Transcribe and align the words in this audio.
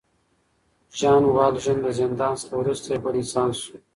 ژان 0.97 1.23
والژان 1.35 1.77
د 1.85 1.87
زندان 1.99 2.33
څخه 2.41 2.53
وروسته 2.57 2.87
یو 2.89 3.01
بل 3.03 3.15
انسان 3.21 3.49
شو. 3.59 3.75